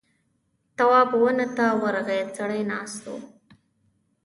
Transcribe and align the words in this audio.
تواب 0.77 1.09
ونه 1.23 1.47
ته 1.57 1.65
ورغی 1.83 2.21
سړی 2.37 2.61
ناست 2.71 3.03
و. 3.13 3.15